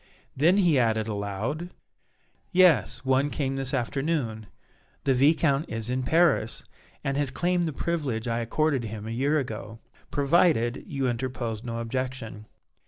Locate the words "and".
7.03-7.17